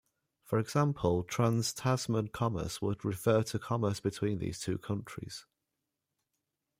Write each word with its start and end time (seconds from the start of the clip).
For 0.45 0.57
example, 0.57 1.21
Trans-Tasman 1.23 2.29
commerce 2.29 2.81
would 2.81 3.05
refer 3.05 3.43
to 3.43 3.59
commerce 3.59 3.99
between 3.99 4.39
these 4.39 4.59
two 4.59 4.79
countries. 4.79 5.45